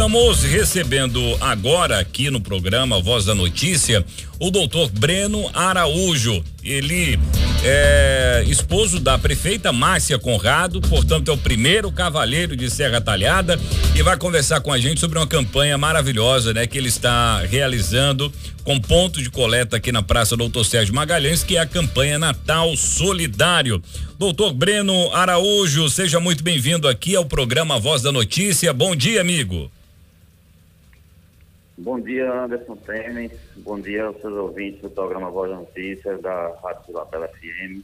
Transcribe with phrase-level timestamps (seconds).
[0.00, 4.02] Estamos recebendo agora aqui no programa Voz da Notícia
[4.38, 6.42] o doutor Breno Araújo.
[6.64, 7.18] Ele
[7.62, 13.60] é esposo da prefeita Márcia Conrado, portanto é o primeiro cavaleiro de Serra Talhada
[13.94, 18.32] e vai conversar com a gente sobre uma campanha maravilhosa, né, que ele está realizando
[18.64, 22.74] com ponto de coleta aqui na Praça Doutor Sérgio Magalhães, que é a campanha Natal
[22.74, 23.82] Solidário.
[24.18, 28.72] Doutor Breno Araújo, seja muito bem-vindo aqui ao programa Voz da Notícia.
[28.72, 29.70] Bom dia, amigo.
[31.82, 33.32] Bom dia, Anderson Temes.
[33.56, 37.82] Bom dia aos seus ouvintes do programa Voz Notícia, da Rádio Filapela FM.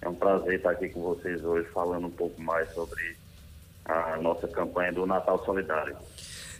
[0.00, 3.16] É um prazer estar aqui com vocês hoje falando um pouco mais sobre
[3.84, 5.96] a nossa campanha do Natal Solidário.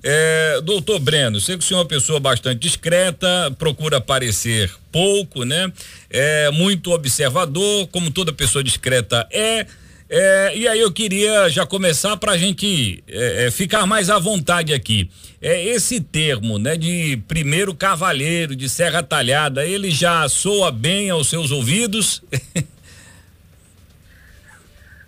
[0.02, 5.44] É, doutor Breno, sei que o senhor é uma pessoa bastante discreta, procura aparecer pouco,
[5.44, 5.72] né?
[6.10, 9.64] É muito observador, como toda pessoa discreta é.
[10.08, 14.18] É, e aí eu queria já começar para a gente é, é, ficar mais à
[14.18, 15.10] vontade aqui.
[15.40, 21.28] É esse termo, né, de primeiro cavaleiro de Serra Talhada, ele já soa bem aos
[21.28, 22.22] seus ouvidos?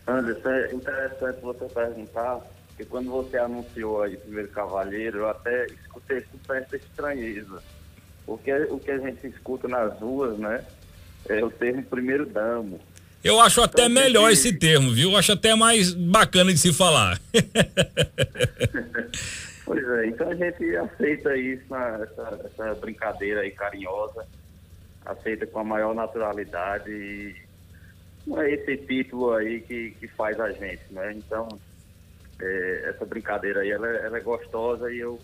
[0.09, 6.21] Anderson, é interessante você perguntar, porque quando você anunciou aí primeiro cavaleiro, eu até escutei
[6.23, 7.63] com certa estranheza.
[8.25, 10.65] Porque o que a gente escuta nas ruas, né,
[11.29, 12.81] é o termo primeiro damo.
[13.27, 15.11] Eu acho até então, melhor esse termo, viu?
[15.11, 17.21] Eu acho até mais bacana de se falar.
[19.67, 24.25] pois é, então a gente aceita isso, essa, essa brincadeira aí carinhosa,
[25.05, 27.35] aceita com a maior naturalidade e
[28.25, 31.13] não é esse título aí que, que faz a gente, né?
[31.17, 31.49] Então,
[32.41, 35.21] é, essa brincadeira aí, ela, ela, é gostosa e eu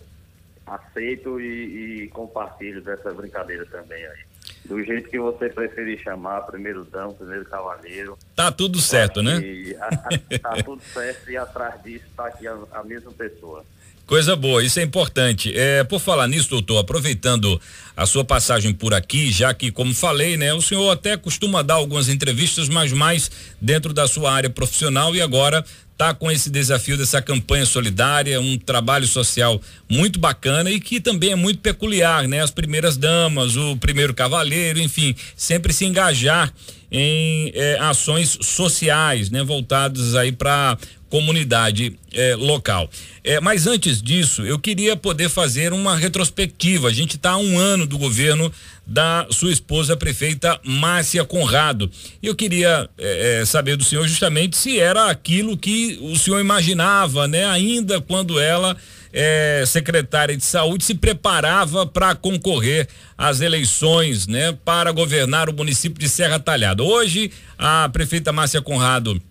[0.67, 4.32] aceito e, e compartilho dessa brincadeira também aí
[4.65, 8.17] do jeito que você preferir chamar, primeiro dão, primeiro cavaleiro.
[8.35, 9.41] Tá tudo certo, né?
[9.79, 13.65] A, a, tá tudo certo e atrás disso está aqui a, a, mesma pessoa.
[14.13, 15.51] Coisa boa, isso é importante.
[15.57, 17.59] É, por falar nisso, doutor, aproveitando
[17.97, 21.73] a sua passagem por aqui, já que, como falei, né, o senhor até costuma dar
[21.73, 25.65] algumas entrevistas, mas mais dentro da sua área profissional e agora
[25.97, 29.59] tá com esse desafio dessa campanha solidária, um trabalho social
[29.89, 32.41] muito bacana e que também é muito peculiar, né?
[32.41, 36.53] As primeiras damas, o primeiro cavaleiro, enfim, sempre se engajar
[36.91, 39.43] em eh, ações sociais, né?
[39.43, 40.77] Voltadas aí para
[41.13, 42.89] comunidade eh, local.
[43.23, 46.87] Eh, mas antes disso, eu queria poder fazer uma retrospectiva.
[46.87, 48.51] A gente está há um ano do governo
[48.83, 51.87] da sua esposa, a prefeita Márcia Conrado.
[52.21, 57.45] Eu queria eh, saber do senhor justamente se era aquilo que o senhor imaginava, né?
[57.45, 58.75] Ainda quando ela
[59.13, 65.99] é, secretária de saúde se preparava para concorrer às eleições, né, para governar o município
[65.99, 66.81] de Serra Talhada.
[66.81, 69.21] Hoje, a prefeita Márcia Conrado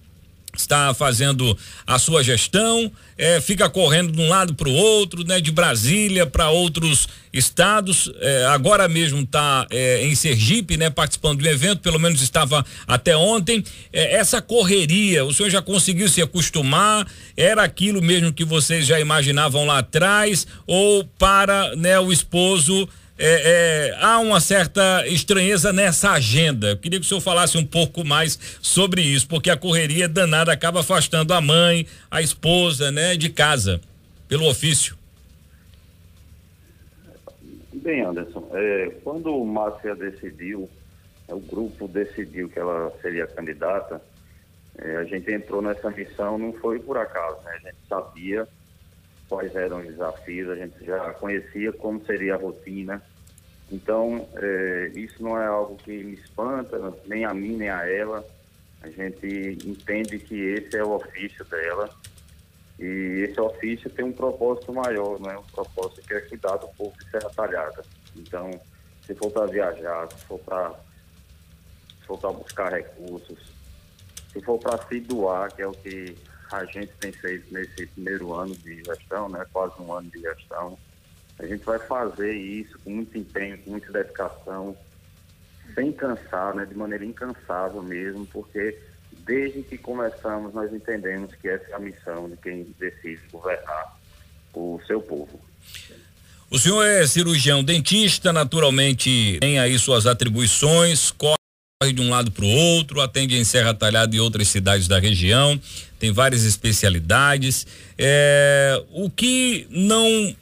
[0.57, 5.41] está fazendo a sua gestão, é, fica correndo de um lado para o outro, né,
[5.41, 8.11] de Brasília para outros estados.
[8.21, 13.17] É, agora mesmo está é, em Sergipe, né, participando do evento, pelo menos estava até
[13.17, 13.65] ontem.
[13.93, 17.07] É, essa correria, o senhor já conseguiu se acostumar?
[17.37, 20.47] Era aquilo mesmo que vocês já imaginavam lá atrás?
[20.67, 22.89] Ou para né, o esposo
[23.25, 26.71] é, é, há uma certa estranheza nessa agenda.
[26.71, 30.53] Eu queria que o senhor falasse um pouco mais sobre isso, porque a correria danada
[30.53, 33.81] acaba afastando a mãe, a esposa, né, de casa,
[34.27, 34.97] pelo ofício.
[37.73, 40.69] Bem, Anderson, é, quando Márcia decidiu,
[41.29, 44.03] o grupo decidiu que ela seria candidata,
[44.79, 47.53] é, a gente entrou nessa missão, não foi por acaso, né?
[47.53, 48.49] A gente sabia
[49.29, 53.01] quais eram os desafios, a gente já conhecia como seria a rotina,
[53.73, 58.23] então, é, isso não é algo que me espanta, nem a mim, nem a ela.
[58.83, 61.89] A gente entende que esse é o ofício dela.
[62.79, 65.39] E esse ofício tem um propósito maior, né?
[65.39, 67.83] Um propósito que é cuidar do povo de Serra Talhada.
[68.15, 68.51] Então,
[69.07, 70.77] se for para viajar, se for para
[72.33, 73.39] buscar recursos,
[74.33, 76.15] se for para se doar, que é o que
[76.51, 79.47] a gente tem feito nesse primeiro ano de gestão, né?
[79.51, 80.79] Quase um ano de gestão
[81.43, 84.77] a gente vai fazer isso com muito empenho, com muita dedicação,
[85.75, 88.79] sem cansar, né, de maneira incansável mesmo, porque
[89.25, 93.99] desde que começamos nós entendemos que essa é a missão de quem decide governar
[94.55, 95.41] o seu povo.
[96.51, 101.37] O senhor é cirurgião dentista, naturalmente tem aí suas atribuições, corre
[101.93, 105.59] de um lado para o outro, atende em Serra Talhada e outras cidades da região,
[105.99, 107.67] tem várias especialidades.
[107.99, 110.37] É, o que não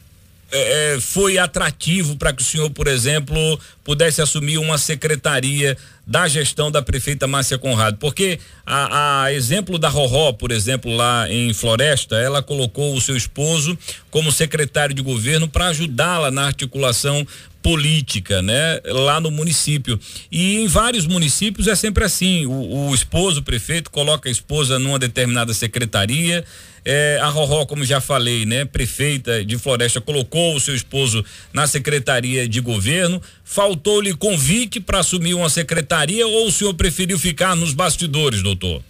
[0.52, 5.76] é, é, foi atrativo para que o senhor, por exemplo, pudesse assumir uma secretaria
[6.06, 11.31] da gestão da prefeita Márcia Conrado, porque a, a, exemplo da Roró, por exemplo, lá
[11.31, 13.79] em Floresta, ela colocou o seu esposo
[14.11, 17.25] como secretário de governo para ajudá-la na articulação
[17.62, 19.99] política, né, lá no município.
[20.31, 24.79] E em vários municípios é sempre assim: o, o esposo, o prefeito, coloca a esposa
[24.79, 26.45] numa determinada secretaria.
[26.83, 31.67] É, a Roró, como já falei, né, prefeita de Floresta, colocou o seu esposo na
[31.67, 33.21] secretaria de governo.
[33.45, 38.83] Faltou-lhe convite para assumir uma secretaria ou o senhor preferiu ficar nos bastidores, doutor?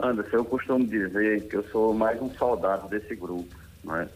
[0.00, 3.54] Anderson, eu costumo dizer que eu sou mais um soldado desse grupo,
[3.84, 4.08] né?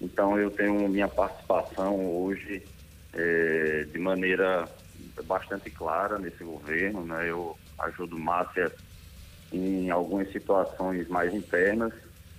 [0.00, 2.62] Então eu tenho minha participação hoje
[3.14, 4.68] é, de maneira
[5.24, 7.30] bastante clara nesse governo, né?
[7.30, 8.72] Eu ajudo Márcia
[9.52, 11.92] em algumas situações mais internas,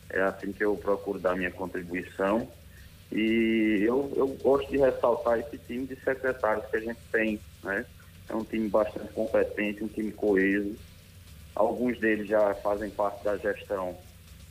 [0.10, 2.50] é assim que eu procuro dar minha contribuição
[3.12, 7.86] e eu, eu gosto de ressaltar esse time de secretários que a gente tem, né?
[8.30, 10.76] É um time bastante competente, um time coeso.
[11.56, 13.98] Alguns deles já fazem parte da gestão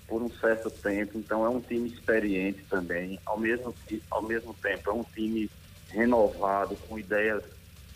[0.06, 3.74] por um certo tempo, então é um time experiente também, ao mesmo,
[4.10, 5.50] ao mesmo tempo é um time
[5.90, 7.42] renovado, com ideias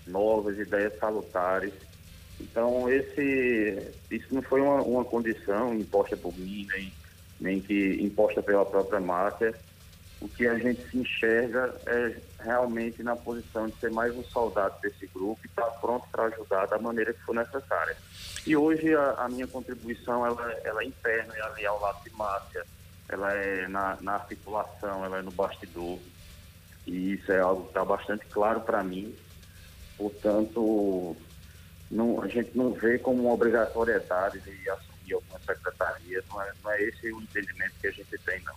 [0.07, 1.73] novas, ideias salutares.
[2.41, 6.93] Então esse, isso não foi uma, uma condição imposta por mim, nem,
[7.41, 9.55] nem que imposta pela própria marca.
[10.21, 14.81] O que a gente se enxerga é realmente na posição de ser mais um soldado
[14.81, 17.97] desse grupo e estar tá pronto para ajudar da maneira que for necessária.
[18.47, 22.65] E hoje a, a minha contribuição ela, ela é interna, é ao lado de Márcia,
[23.09, 25.99] ela é na, na articulação, ela é no bastidor.
[26.87, 29.15] E isso é algo que está bastante claro para mim.
[29.97, 31.17] Portanto,
[31.91, 36.25] não, a gente não vê como uma obrigatoriedade de assumir alguma secretaria.
[36.31, 38.55] Não é, não é esse o entendimento que a gente tem, não.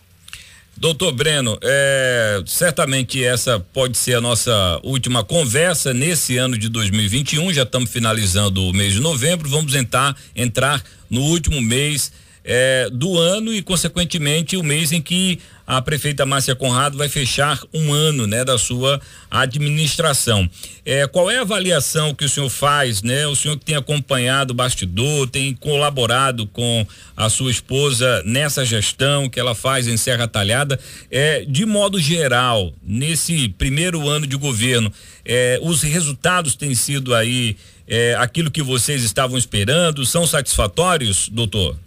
[0.76, 7.54] Doutor Breno, é, certamente essa pode ser a nossa última conversa nesse ano de 2021.
[7.54, 9.48] Já estamos finalizando o mês de novembro.
[9.48, 12.12] Vamos entrar, entrar no último mês
[12.44, 17.58] é, do ano e, consequentemente, o mês em que a prefeita Márcia Conrado vai fechar
[17.74, 19.00] um ano, né, da sua
[19.32, 20.50] administração.
[20.86, 23.26] É, qual é a avaliação que o senhor faz, né?
[23.28, 26.86] O senhor tem acompanhado o bastidor, tem colaborado com
[27.16, 30.78] a sua esposa nessa gestão que ela faz em Serra Talhada,
[31.10, 34.92] é, de modo geral, nesse primeiro ano de governo,
[35.26, 37.56] é, os resultados têm sido aí
[37.88, 41.78] é, aquilo que vocês estavam esperando, são satisfatórios, doutor?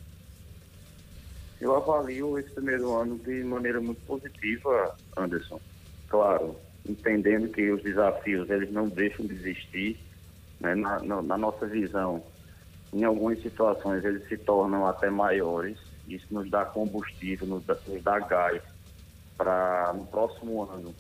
[1.61, 5.61] Eu avalio esse primeiro ano de maneira muito positiva, Anderson.
[6.09, 6.57] Claro,
[6.87, 9.99] entendendo que os desafios eles não deixam de existir,
[10.61, 10.75] né?
[10.75, 12.23] na, na, na nossa visão,
[12.93, 15.79] em algumas situações eles se tornam até maiores.
[16.07, 18.63] Isso nos dá combustível, nos dá, nos dá gás
[19.37, 20.95] para no próximo ano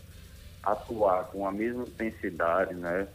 [0.62, 3.06] atuar com a mesma intensidade, né?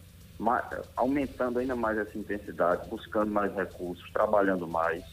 [0.95, 5.03] aumentando ainda mais essa intensidade, buscando mais recursos, trabalhando mais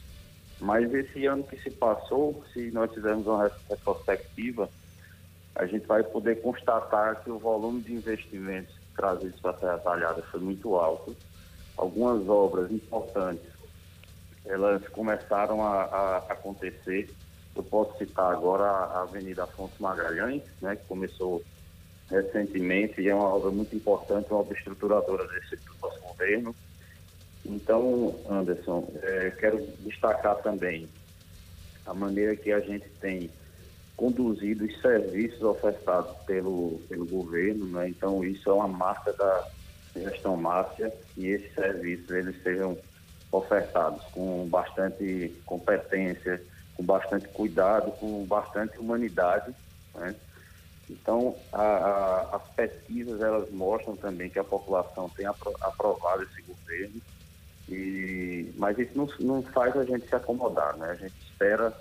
[0.60, 4.68] mas esse ano que se passou, se nós fizermos uma retrospectiva,
[5.54, 10.22] a gente vai poder constatar que o volume de investimentos trazidos para a Terra Talhada
[10.22, 11.16] foi muito alto.
[11.76, 13.48] Algumas obras importantes,
[14.44, 17.08] elas começaram a, a acontecer.
[17.54, 21.42] Eu posso citar agora a Avenida Afonso Magalhães, né, que começou
[22.10, 26.54] recentemente e é uma obra muito importante, uma obra estruturadora desse do nosso governo.
[27.48, 30.86] Então, Anderson, é, quero destacar também
[31.86, 33.30] a maneira que a gente tem
[33.96, 37.88] conduzido os serviços ofertados pelo, pelo governo, né?
[37.88, 39.48] então isso é uma marca da
[39.96, 42.78] gestão Márcia e esses serviços eles sejam
[43.32, 46.40] ofertados com bastante competência,
[46.76, 49.52] com bastante cuidado, com bastante humanidade,
[49.94, 50.14] né?
[50.88, 57.02] Então, a, a, as pesquisas elas mostram também que a população tem aprovado esse governo
[57.68, 60.90] e, mas isso não, não faz a gente se acomodar, né?
[60.90, 61.72] A gente espera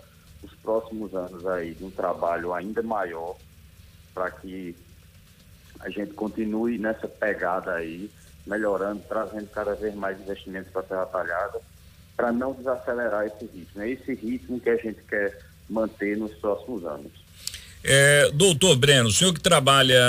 [0.44, 3.36] os próximos anos aí de um trabalho ainda maior
[4.14, 4.76] para que
[5.80, 8.10] a gente continue nessa pegada aí,
[8.46, 11.62] melhorando, trazendo cada vez mais investimentos para a Terra Talhada,
[12.16, 13.82] para não desacelerar esse ritmo.
[13.82, 15.40] É esse ritmo que a gente quer
[15.70, 17.12] manter nos próximos anos.
[17.84, 20.00] É, doutor Breno, o senhor que trabalha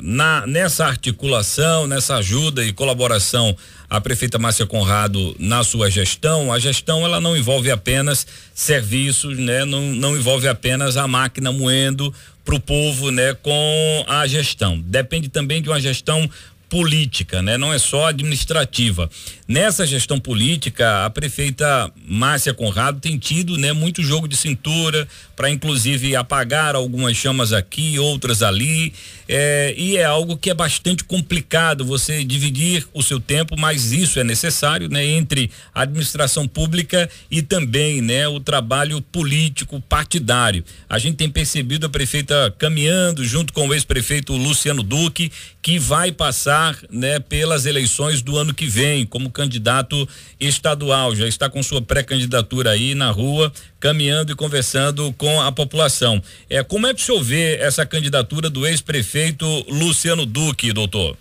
[0.00, 3.54] na, nessa articulação, nessa ajuda e colaboração
[3.90, 9.64] à prefeita Márcia Conrado na sua gestão, a gestão ela não envolve apenas serviços, né?
[9.64, 12.12] Não, não envolve apenas a máquina moendo
[12.44, 13.34] para o povo, né?
[13.34, 14.78] Com a gestão.
[14.80, 16.30] Depende também de uma gestão
[16.68, 17.56] política, né?
[17.56, 19.08] Não é só administrativa.
[19.48, 25.06] Nessa gestão política, a prefeita Márcia Conrado tem tido, né, muito jogo de cintura
[25.36, 28.92] para inclusive apagar algumas chamas aqui, outras ali,
[29.28, 34.18] é, e é algo que é bastante complicado você dividir o seu tempo, mas isso
[34.18, 40.64] é necessário, né, entre a administração pública e também, né, o trabalho político partidário.
[40.88, 45.30] A gente tem percebido a prefeita caminhando junto com o ex-prefeito Luciano Duque,
[45.60, 46.55] que vai passar,
[46.90, 50.08] né, pelas eleições do ano que vem como candidato
[50.40, 56.22] estadual, já está com sua pré-candidatura aí na rua, caminhando e conversando com a população.
[56.48, 61.16] É, como é que o senhor vê essa candidatura do ex-prefeito Luciano Duque, doutor?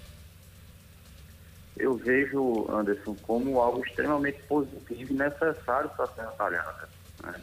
[1.77, 6.89] Eu vejo, Anderson, como algo extremamente positivo e necessário para ser Talhada.
[7.21, 7.33] Né?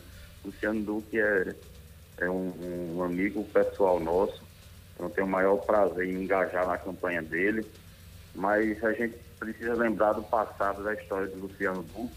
[0.44, 1.54] Luciano Duque é,
[2.18, 4.42] é um, um amigo pessoal nosso,
[4.94, 7.66] então tenho o maior prazer em engajar na campanha dele,
[8.34, 12.14] mas a gente precisa lembrar do passado da história de Luciano Duque,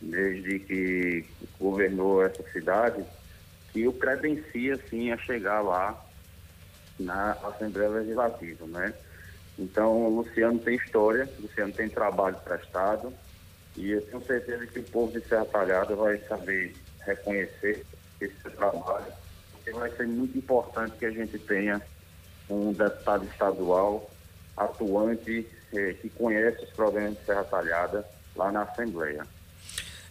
[0.00, 1.26] desde que
[1.58, 3.04] governou essa cidade,
[3.72, 6.00] que o credencia, sim, a chegar lá
[6.98, 8.94] na Assembleia Legislativa, né?
[9.58, 13.12] Então, o Luciano tem história, Luciano tem trabalho prestado,
[13.76, 16.74] e eu tenho certeza que o povo de Serra Talhada vai saber
[17.04, 17.84] reconhecer
[18.20, 19.12] esse trabalho,
[19.52, 21.82] porque vai ser muito importante que a gente tenha
[22.48, 24.10] um deputado estadual
[24.56, 28.04] atuante eh, que conhece os problemas de Serra Talhada
[28.36, 29.24] lá na Assembleia.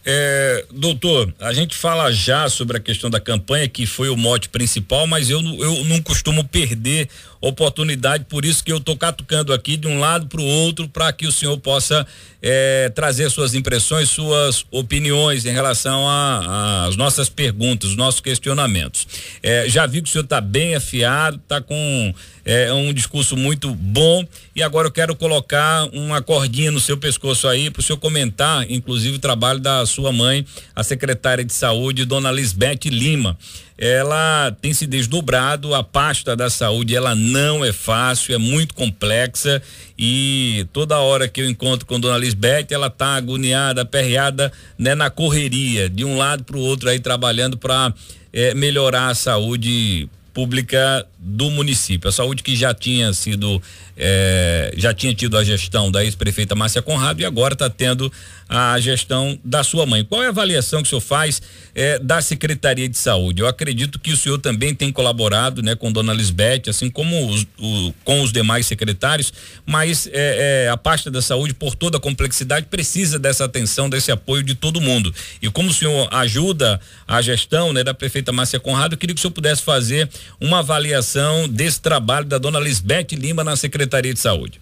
[0.05, 4.49] É, doutor, a gente fala já sobre a questão da campanha, que foi o mote
[4.49, 7.07] principal, mas eu, eu não costumo perder
[7.39, 11.11] oportunidade, por isso que eu estou catucando aqui de um lado para o outro, para
[11.13, 12.05] que o senhor possa
[12.45, 19.07] é, trazer suas impressões, suas opiniões em relação às nossas perguntas, os nossos questionamentos.
[19.41, 23.73] É, já vi que o senhor está bem afiado, está com é, um discurso muito
[23.73, 27.97] bom e agora eu quero colocar uma cordinha no seu pescoço aí para o senhor
[27.97, 30.45] comentar, inclusive o trabalho da sua mãe,
[30.75, 33.37] a secretária de saúde, dona Lisbeth Lima
[33.77, 39.61] ela tem se desdobrado, a pasta da saúde ela não é fácil, é muito complexa
[39.97, 45.09] e toda hora que eu encontro com Dona Lisbeth, ela tá agoniada, aperreada, né, na
[45.09, 47.93] correria, de um lado para o outro aí trabalhando para
[48.31, 52.09] eh, melhorar a saúde pública do município.
[52.09, 53.61] A saúde que já tinha sido,
[53.95, 58.11] eh, já tinha tido a gestão da ex-prefeita Márcia Conrado e agora está tendo
[58.49, 60.03] a gestão da sua mãe.
[60.03, 61.41] Qual é a avaliação que o senhor faz
[61.73, 63.41] eh, da Secretaria de Saúde?
[63.41, 67.47] Eu acredito que o senhor também tem colaborado, né, com Dona Lisbeth, assim como os,
[67.57, 69.31] o, com os demais secretários,
[69.65, 74.43] mas eh, a pasta da saúde, por toda a complexidade, precisa dessa atenção, desse apoio
[74.43, 75.13] de todo mundo.
[75.41, 79.19] E como o senhor ajuda a gestão, né, da prefeita Márcia Conrado, eu queria que
[79.19, 84.19] o senhor pudesse fazer uma avaliação desse trabalho da Dona Lisbeth Lima na Secretaria de
[84.19, 84.61] Saúde.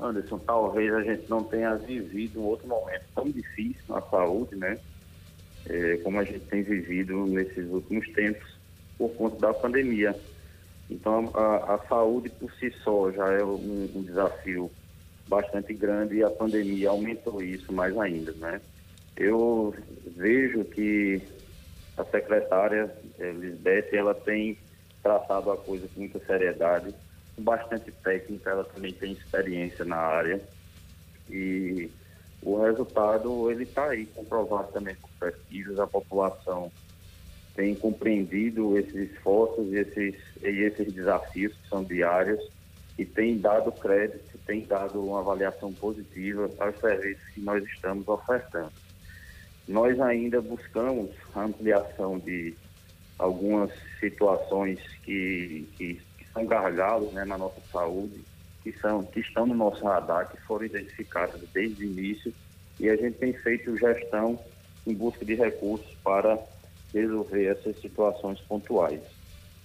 [0.00, 4.78] Anderson, talvez a gente não tenha vivido um outro momento tão difícil na saúde, né?
[5.68, 8.46] É, como a gente tem vivido nesses últimos tempos
[8.96, 10.14] por conta da pandemia.
[10.88, 14.70] Então, a, a saúde por si só já é um, um, desafio
[15.26, 18.60] bastante grande e a pandemia aumentou isso mais ainda, né?
[19.16, 19.74] Eu
[20.16, 21.20] vejo que
[21.96, 24.58] a secretária eh, Lisbeth, ela tem
[25.02, 26.94] tratado a coisa com muita seriedade
[27.38, 30.40] bastante técnica, ela também tem experiência na área
[31.28, 31.90] e
[32.42, 36.70] o resultado ele está aí comprovado também por pesquisas, a população
[37.54, 42.40] tem compreendido esses esforços e esses, e esses desafios que são diários
[42.98, 48.72] e tem dado crédito, tem dado uma avaliação positiva aos serviços que nós estamos ofertando.
[49.68, 52.54] Nós ainda buscamos a ampliação de
[53.18, 53.70] algumas
[54.00, 56.00] situações que, que
[56.32, 58.20] são gargalos né, na nossa saúde,
[58.62, 62.32] que, são, que estão no nosso radar, que foram identificados desde o início,
[62.78, 64.38] e a gente tem feito gestão
[64.86, 66.38] em busca de recursos para
[66.92, 69.00] resolver essas situações pontuais.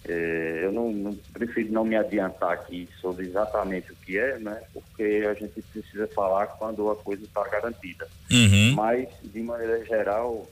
[0.04, 4.60] É, eu não, não, prefiro não me adiantar aqui sobre exatamente o que é, né?
[4.74, 8.08] Porque a gente precisa falar quando a coisa está garantida.
[8.32, 8.74] Uhum.
[8.74, 10.50] Mas, de maneira geral,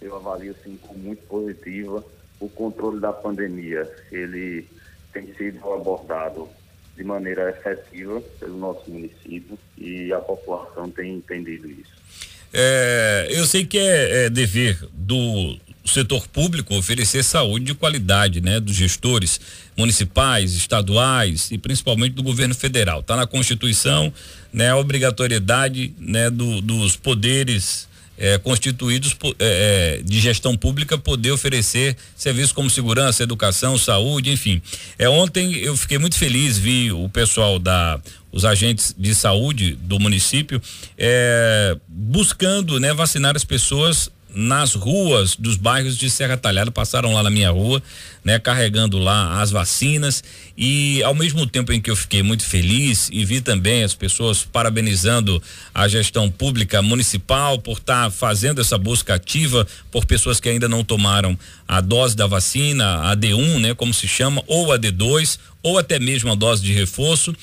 [0.00, 2.04] eu avalio assim como muito positiva
[2.40, 3.90] o controle da pandemia.
[4.10, 4.66] Ele
[5.12, 6.48] tem sido abordado
[6.96, 11.92] de maneira efetiva pelo nosso município e a população tem entendido isso.
[12.52, 18.60] É, eu sei que é, é, dever do setor público oferecer saúde de qualidade, né,
[18.60, 19.40] dos gestores
[19.76, 23.00] municipais, estaduais e principalmente do governo federal.
[23.00, 24.12] Está na Constituição,
[24.52, 31.32] né, a obrigatoriedade, né, do, dos poderes é, constituídos é, é, de gestão pública poder
[31.32, 34.62] oferecer serviços como segurança, educação, saúde, enfim.
[34.98, 40.00] É, ontem eu fiquei muito feliz, vi o pessoal da os agentes de saúde do
[40.00, 40.60] município
[40.98, 47.22] é, buscando né, vacinar as pessoas nas ruas dos bairros de Serra Talhada, passaram lá
[47.22, 47.82] na minha rua,
[48.24, 50.24] né, carregando lá as vacinas
[50.56, 54.42] e ao mesmo tempo em que eu fiquei muito feliz e vi também as pessoas
[54.42, 55.42] parabenizando
[55.74, 60.68] a gestão pública municipal por estar tá fazendo essa busca ativa por pessoas que ainda
[60.68, 61.38] não tomaram
[61.68, 65.98] a dose da vacina, a D1, né, como se chama, ou a D2, ou até
[65.98, 67.34] mesmo a dose de reforço.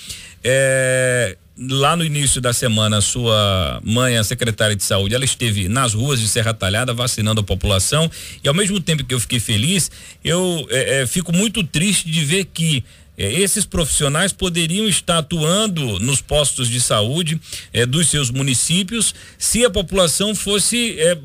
[0.43, 5.93] É, lá no início da semana, sua mãe, a secretária de saúde, ela esteve nas
[5.93, 8.09] ruas de Serra Talhada vacinando a população.
[8.43, 9.91] E ao mesmo tempo que eu fiquei feliz,
[10.23, 12.83] eu é, é, fico muito triste de ver que
[13.21, 17.39] é, esses profissionais poderiam estar atuando nos postos de saúde
[17.71, 21.15] é, dos seus municípios se a população fosse é,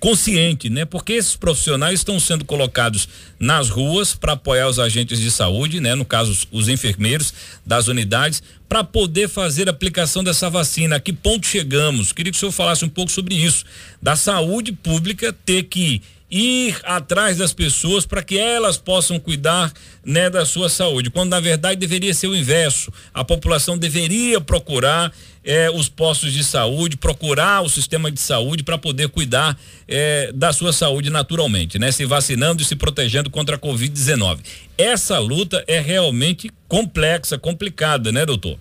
[0.00, 0.84] consciente, né?
[0.84, 5.94] Porque esses profissionais estão sendo colocados nas ruas para apoiar os agentes de saúde, né?
[5.94, 7.32] No caso, os, os enfermeiros
[7.64, 10.96] das unidades, para poder fazer a aplicação dessa vacina.
[10.96, 12.10] A que ponto chegamos?
[12.10, 13.64] Queria que o senhor falasse um pouco sobre isso,
[14.02, 16.02] da saúde pública ter que
[16.36, 19.72] ir atrás das pessoas para que elas possam cuidar
[20.04, 22.92] né, da sua saúde, quando na verdade deveria ser o inverso.
[23.12, 25.12] A população deveria procurar
[25.42, 30.52] eh, os postos de saúde, procurar o sistema de saúde para poder cuidar eh, da
[30.52, 31.90] sua saúde naturalmente, né?
[31.90, 34.40] Se vacinando e se protegendo contra a Covid-19.
[34.76, 38.58] Essa luta é realmente complexa, complicada, né, doutor?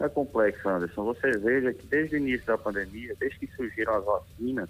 [0.00, 1.04] É complexo, Anderson.
[1.04, 4.68] Você veja que desde o início da pandemia, desde que surgiram as vacinas,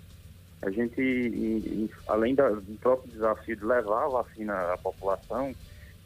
[0.63, 5.55] a gente, além do próprio desafio de levar a vacina à população,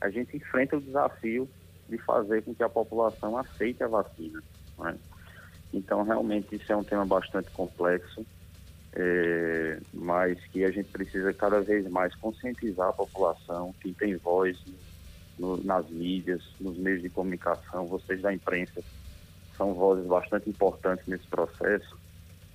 [0.01, 1.49] a gente enfrenta o desafio
[1.89, 4.41] de fazer com que a população aceite a vacina.
[4.79, 4.97] Né?
[5.73, 8.25] Então, realmente, isso é um tema bastante complexo,
[8.93, 14.57] é, mas que a gente precisa cada vez mais conscientizar a população, quem tem voz
[15.37, 18.81] no, nas mídias, nos meios de comunicação, vocês da imprensa
[19.57, 22.04] são vozes bastante importantes nesse processo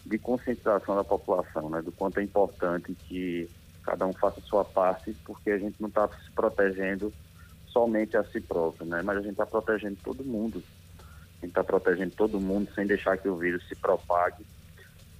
[0.10, 3.48] de conscientização da população, né, do quanto é importante que
[3.84, 7.14] cada um faça a sua parte, porque a gente não está se protegendo
[7.68, 10.64] somente a si próprio, né, mas a gente está protegendo todo mundo.
[11.38, 14.44] A gente está protegendo todo mundo sem deixar que o vírus se propague.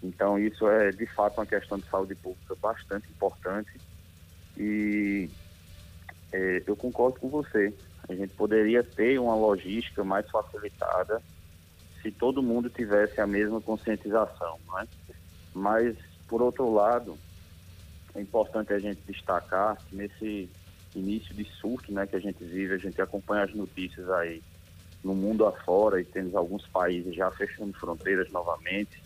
[0.02, 3.80] Então, isso é de fato uma questão de saúde pública bastante importante
[4.58, 5.30] e
[6.32, 7.72] é, eu concordo com você.
[8.08, 11.22] A gente poderia ter uma logística mais facilitada
[12.02, 14.88] se todo mundo tivesse a mesma conscientização, não é?
[15.54, 17.18] Mas, por outro lado,
[18.16, 20.50] é importante a gente destacar que nesse
[20.96, 24.42] início de surto né, que a gente vive, a gente acompanha as notícias aí
[25.04, 29.02] no mundo afora e temos alguns países já fechando fronteiras novamente,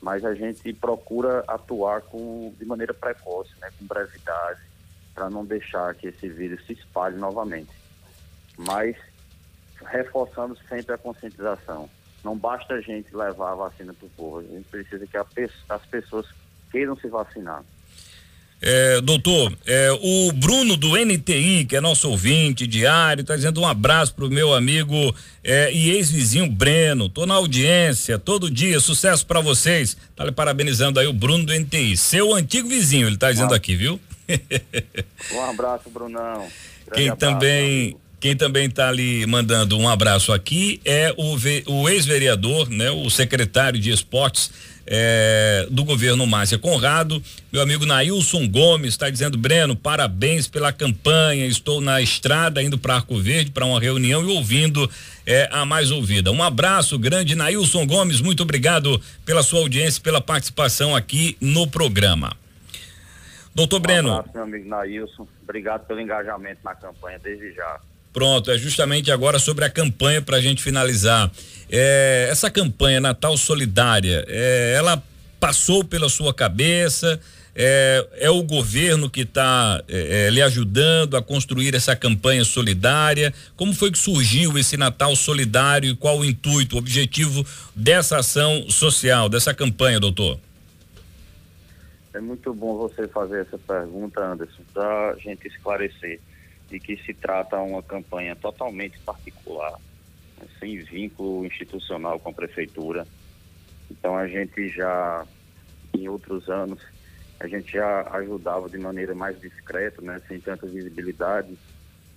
[0.00, 4.60] mas a gente procura atuar com, de maneira precoce, né, com brevidade,
[5.14, 7.72] para não deixar que esse vírus se espalhe novamente.
[8.56, 8.96] Mas
[9.84, 11.88] reforçando sempre a conscientização.
[12.24, 15.86] Não basta a gente levar a vacina para o povo, a gente precisa que as
[15.86, 16.26] pessoas
[16.70, 17.62] queiram se vacinar.
[18.60, 23.66] É, doutor, é, o Bruno do NTI, que é nosso ouvinte diário, está dizendo um
[23.66, 27.08] abraço pro meu amigo é, e ex-vizinho Breno.
[27.08, 29.96] Tô na audiência todo dia, sucesso para vocês.
[30.16, 33.76] Tá lhe parabenizando aí o Bruno do NTI, seu antigo vizinho, ele está dizendo aqui,
[33.76, 34.00] viu?
[35.32, 36.48] um abraço, Brunão.
[36.86, 41.36] Grande Quem abraço, também quem também está ali mandando um abraço aqui é o,
[41.72, 44.50] o ex-vereador, né, o secretário de esportes
[44.90, 51.46] é, do governo Márcia Conrado, meu amigo Nailson Gomes está dizendo, Breno, parabéns pela campanha,
[51.46, 54.90] estou na estrada indo para Arco Verde para uma reunião e ouvindo
[55.26, 56.32] é, a mais ouvida.
[56.32, 62.32] Um abraço grande, Nailson Gomes, muito obrigado pela sua audiência, pela participação aqui no programa.
[63.54, 64.10] Doutor um Breno.
[64.10, 67.78] Abraço, meu amigo Nailson, obrigado pelo engajamento na campanha desde já.
[68.18, 71.30] Pronto, é justamente agora sobre a campanha para a gente finalizar.
[71.70, 75.00] É, essa campanha Natal Solidária, é, ela
[75.38, 77.20] passou pela sua cabeça?
[77.54, 83.32] É, é o governo que está é, é, lhe ajudando a construir essa campanha solidária?
[83.54, 88.68] Como foi que surgiu esse Natal Solidário e qual o intuito, o objetivo dessa ação
[88.68, 90.40] social, dessa campanha, doutor?
[92.12, 96.18] É muito bom você fazer essa pergunta, Anderson, para a gente esclarecer
[96.70, 99.72] de que se trata uma campanha totalmente particular,
[100.38, 103.06] né, sem vínculo institucional com a prefeitura.
[103.90, 105.26] Então a gente já,
[105.94, 106.80] em outros anos,
[107.40, 111.56] a gente já ajudava de maneira mais discreta, né, sem tanta visibilidade.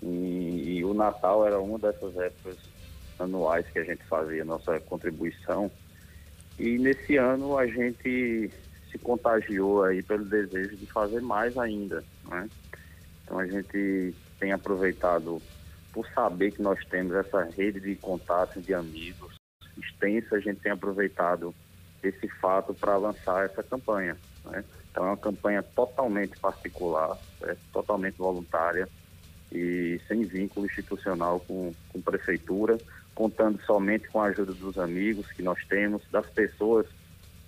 [0.01, 2.57] E, e o Natal era uma dessas épocas
[3.19, 5.71] anuais que a gente fazia nossa contribuição.
[6.59, 8.51] E nesse ano a gente
[8.91, 12.49] se contagiou aí pelo desejo de fazer mais ainda, né?
[13.23, 15.41] Então a gente tem aproveitado
[15.93, 19.39] por saber que nós temos essa rede de contatos de amigos
[19.77, 21.53] extensa, a gente tem aproveitado
[22.03, 24.17] esse fato para lançar essa campanha.
[24.45, 24.63] Né?
[24.89, 28.89] Então é uma campanha totalmente particular, é, totalmente voluntária
[29.51, 32.77] e sem vínculo institucional com, com prefeitura,
[33.13, 36.87] contando somente com a ajuda dos amigos que nós temos, das pessoas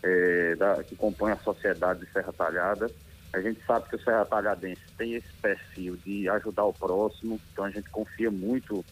[0.03, 2.89] é, da, que compõem a sociedade de Serra Talhada.
[3.33, 7.65] A gente sabe que o Serra Talhadense tem esse perfil de ajudar o próximo, então
[7.65, 8.85] a gente confia muito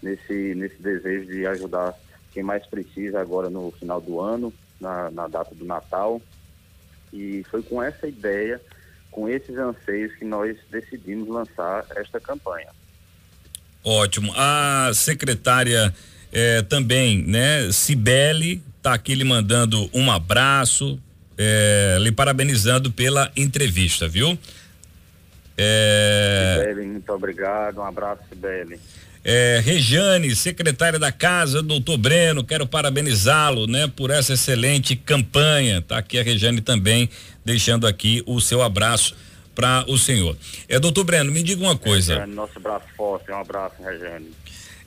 [0.00, 1.94] nesse, nesse desejo de ajudar
[2.32, 6.22] quem mais precisa agora no final do ano, na, na data do Natal.
[7.12, 8.60] E foi com essa ideia,
[9.10, 12.68] com esses anseios, que nós decidimos lançar esta campanha.
[13.82, 14.32] Ótimo.
[14.36, 15.92] A secretária
[16.32, 21.00] eh, também, né, Cibele, está aqui lhe mandando um abraço,
[21.42, 24.38] eh, lhe parabenizando pela entrevista, viu?
[25.56, 26.58] É...
[26.58, 27.78] Sibeli, muito obrigado.
[27.78, 28.78] Um abraço, Sibeli.
[29.24, 35.80] É, Rejane, secretária da casa, doutor Breno, quero parabenizá-lo, né, por essa excelente campanha.
[35.80, 37.08] Tá aqui a Rejane também,
[37.44, 39.16] deixando aqui o seu abraço
[39.54, 40.36] para o senhor.
[40.68, 42.14] É, doutor Breno, me diga uma coisa.
[42.14, 44.30] Rejane, nosso abraço forte, um abraço, Rejane.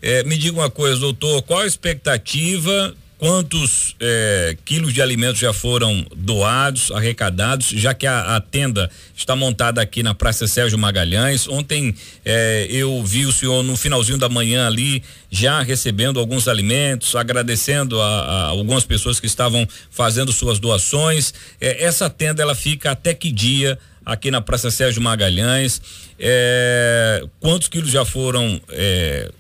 [0.02, 5.54] É, me diga uma coisa, doutor, qual a expectativa quantos é, quilos de alimentos já
[5.54, 11.48] foram doados, arrecadados, já que a, a, tenda está montada aqui na Praça Sérgio Magalhães.
[11.48, 17.16] Ontem é, eu vi o senhor no finalzinho da manhã ali já recebendo alguns alimentos,
[17.16, 21.34] agradecendo a, a algumas pessoas que estavam fazendo suas doações.
[21.62, 23.80] É, essa tenda ela fica até que dia?
[24.06, 25.82] aqui na Praça Sérgio Magalhães.
[26.20, 29.32] É, quantos quilos já foram é,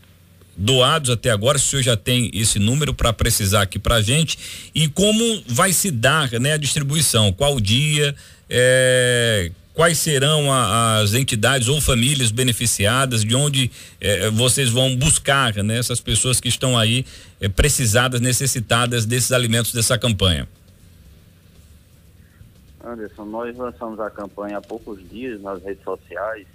[0.56, 4.02] doados até agora, se o senhor já tem esse número para precisar aqui para a
[4.02, 8.16] gente e como vai se dar né, a distribuição, qual dia,
[8.50, 15.56] é, quais serão a, as entidades ou famílias beneficiadas, de onde é, vocês vão buscar
[15.64, 17.06] né, essas pessoas que estão aí
[17.42, 20.48] é, precisadas, necessitadas desses alimentos dessa campanha.
[22.86, 26.46] Anderson, nós lançamos a campanha há poucos dias nas redes sociais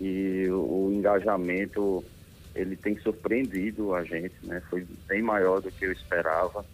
[0.00, 2.04] e o, o engajamento
[2.54, 4.62] ele tem surpreendido a gente, né?
[4.68, 6.64] Foi bem maior do que eu esperava.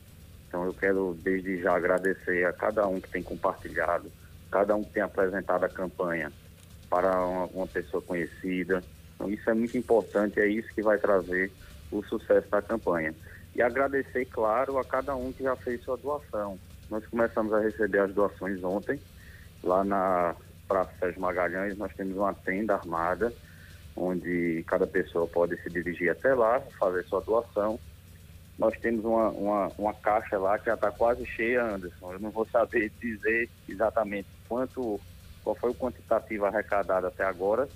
[0.49, 4.11] Então eu quero desde já agradecer a cada um que tem compartilhado,
[4.51, 6.33] cada um que tem apresentado a campanha
[6.89, 8.83] para uma, uma pessoa conhecida.
[9.15, 11.53] Então isso é muito importante, é isso que vai trazer
[11.91, 13.15] o sucesso da campanha.
[13.55, 16.59] E agradecer, claro, a cada um que já fez sua doação.
[16.91, 18.99] Nós começamos a receber as doações ontem,
[19.63, 20.35] lá na
[20.67, 23.33] Praça Sérgio Magalhães, nós temos uma tenda armada
[23.99, 27.79] onde cada pessoa pode se dirigir até lá, fazer sua doação.
[28.59, 32.13] Nós temos uma, uma, uma caixa lá que já está quase cheia, Anderson.
[32.13, 35.01] Eu não vou saber dizer exatamente quanto,
[35.43, 37.69] qual foi o quantitativo arrecadado até agora,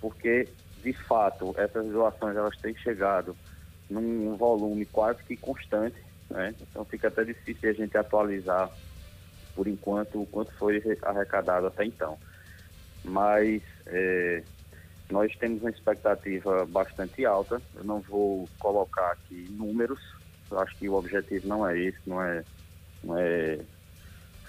[0.00, 0.48] porque
[0.82, 3.36] de fato essas doações elas têm chegado
[3.88, 5.96] num volume quase que constante,
[6.30, 6.54] né?
[6.60, 8.70] Então fica até difícil a gente atualizar
[9.54, 12.18] por enquanto o quanto foi arrecadado até então.
[13.04, 14.42] Mas é,
[15.10, 17.60] nós temos uma expectativa bastante alta.
[17.74, 20.00] Eu não vou colocar aqui números.
[20.50, 22.44] Eu acho que o objetivo não é esse, não é,
[23.02, 23.58] não é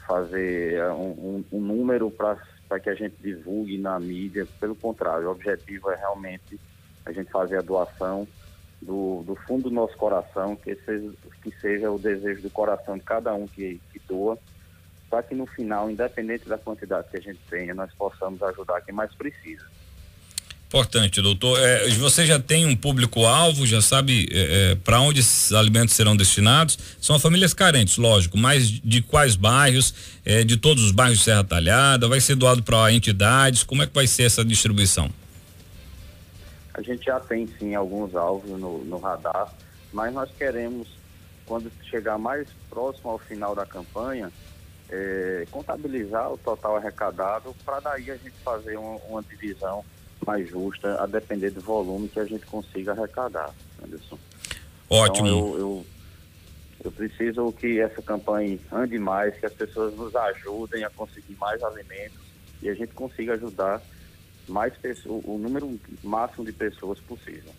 [0.08, 4.48] fazer um, um, um número para que a gente divulgue na mídia.
[4.60, 6.60] Pelo contrário, o objetivo é realmente
[7.06, 8.28] a gente fazer a doação
[8.82, 13.04] do, do fundo do nosso coração, que seja, que seja o desejo do coração de
[13.04, 14.38] cada um que, que doa,
[15.10, 18.94] para que no final, independente da quantidade que a gente tenha, nós possamos ajudar quem
[18.94, 19.66] mais precisa.
[20.76, 21.58] Importante, doutor.
[21.58, 26.18] É, você já tem um público-alvo, já sabe é, é para onde esses alimentos serão
[26.18, 26.78] destinados?
[27.00, 29.94] São famílias carentes, lógico, mas de quais bairros?
[30.26, 32.10] É, de todos os bairros de Serra Talhada?
[32.10, 33.64] Vai ser doado para entidades?
[33.64, 35.10] Como é que vai ser essa distribuição?
[36.74, 39.56] A gente já tem sim alguns alvos no, no radar,
[39.94, 40.90] mas nós queremos,
[41.46, 44.30] quando chegar mais próximo ao final da campanha,
[44.90, 49.86] é, contabilizar o total arrecadado para daí a gente fazer uma, uma divisão
[50.26, 54.18] mais justa, a depender do volume que a gente consiga arrecadar, Anderson.
[54.90, 55.28] Ótimo.
[55.28, 55.86] Então, eu, eu,
[56.86, 61.62] eu preciso que essa campanha ande mais, que as pessoas nos ajudem a conseguir mais
[61.64, 62.20] alimentos
[62.62, 63.82] e a gente consiga ajudar
[64.48, 67.52] mais pessoas, o número máximo de pessoas possível.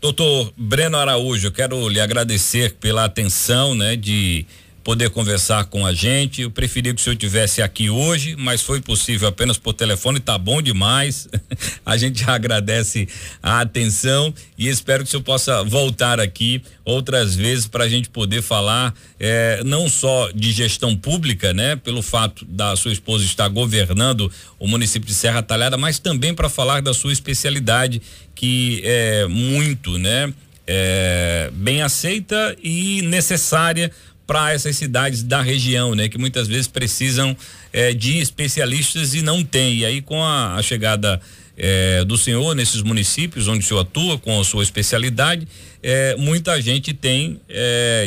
[0.00, 4.46] Doutor Breno Araújo, eu quero lhe agradecer pela atenção, né, de
[4.84, 6.42] poder conversar com a gente.
[6.42, 10.36] Eu preferia que o senhor tivesse aqui hoje, mas foi possível apenas por telefone, tá
[10.36, 11.26] bom demais.
[11.84, 13.08] a gente agradece
[13.42, 18.10] a atenção e espero que o senhor possa voltar aqui outras vezes para a gente
[18.10, 23.48] poder falar eh, não só de gestão pública, né, pelo fato da sua esposa estar
[23.48, 28.02] governando o município de Serra Talhada, mas também para falar da sua especialidade
[28.34, 30.32] que é muito, né,
[30.66, 33.90] é, bem aceita e necessária
[34.26, 36.08] para essas cidades da região, né?
[36.08, 37.36] Que muitas vezes precisam
[37.72, 39.78] é, de especialistas e não tem.
[39.78, 41.20] E aí com a, a chegada
[41.56, 45.46] é, do senhor nesses municípios onde o senhor atua com a sua especialidade,
[45.82, 47.38] é, muita gente tem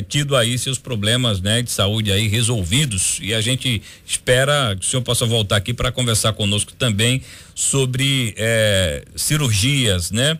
[0.09, 4.89] tido aí seus problemas né, de saúde aí resolvidos e a gente espera que o
[4.89, 7.21] senhor possa voltar aqui para conversar conosco também
[7.53, 8.35] sobre
[9.15, 10.39] cirurgias, né?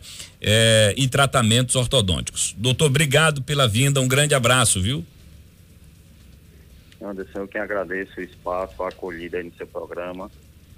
[0.96, 2.54] E tratamentos ortodônticos.
[2.58, 5.04] Doutor, obrigado pela vinda, um grande abraço, viu?
[7.00, 10.30] Anderson, eu que agradeço o espaço, a acolhida aí no seu programa.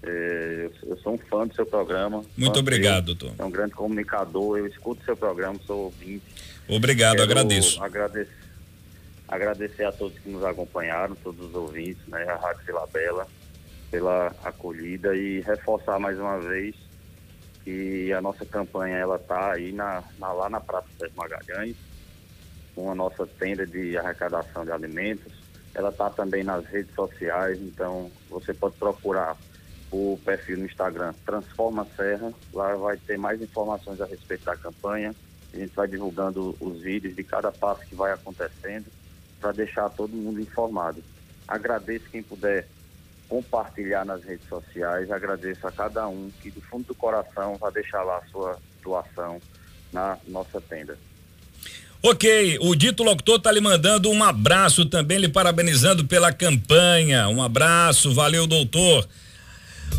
[0.02, 2.22] É, eu, sou um fã do seu programa.
[2.36, 3.34] Muito obrigado, doutor.
[3.38, 6.24] É um grande comunicador, eu escuto seu programa, sou ouvinte.
[6.68, 7.82] Obrigado, Quero agradeço.
[7.82, 8.32] Agradecer,
[9.28, 13.26] agradecer a todos que nos acompanharam, todos os ouvintes, né, a Rádio Vila Bela,
[13.90, 16.74] pela acolhida e reforçar mais uma vez
[17.64, 21.76] que a nossa campanha ela está aí na, na, lá na Praça Sérgio Magalhães,
[22.74, 25.39] com a nossa tenda de arrecadação de alimentos.
[25.74, 29.36] Ela está também nas redes sociais, então você pode procurar
[29.90, 32.32] o perfil no Instagram Transforma Serra.
[32.52, 35.14] Lá vai ter mais informações a respeito da campanha.
[35.52, 38.86] A gente vai divulgando os vídeos de cada passo que vai acontecendo
[39.40, 41.02] para deixar todo mundo informado.
[41.46, 42.68] Agradeço quem puder
[43.28, 45.10] compartilhar nas redes sociais.
[45.10, 49.40] Agradeço a cada um que do fundo do coração vai deixar lá a sua doação
[49.92, 50.96] na nossa tenda.
[52.02, 57.28] Ok, o dito locutor tá lhe mandando um abraço também, lhe parabenizando pela campanha.
[57.28, 59.06] Um abraço, valeu, doutor.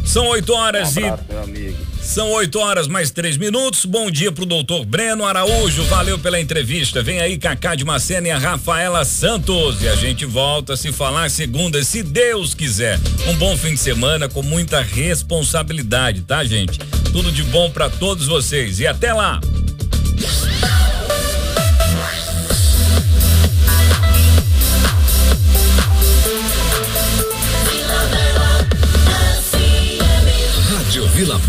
[0.04, 1.34] São 8 horas um abraço, e.
[1.34, 1.78] Meu amigo.
[2.02, 3.86] São 8 horas mais três minutos.
[3.86, 5.84] Bom dia pro doutor Breno Araújo.
[5.84, 7.04] Valeu pela entrevista.
[7.04, 9.82] Vem aí Cacá de Macena e a Rafaela Santos.
[9.84, 13.00] E a gente volta a se falar segunda, se Deus quiser.
[13.28, 16.80] Um bom fim de semana com muita responsabilidade, tá, gente?
[17.12, 18.80] Tudo de bom para todos vocês.
[18.80, 19.40] E até lá!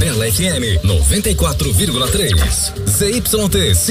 [0.02, 2.72] Vila Bela FM 94,3.
[2.86, 3.90] ZYT 5